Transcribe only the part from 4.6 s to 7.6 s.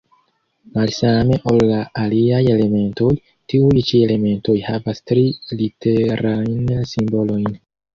havas tri-literajn simbolojn.